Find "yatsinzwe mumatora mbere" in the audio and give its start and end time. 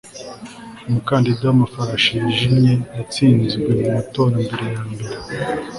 2.97-4.65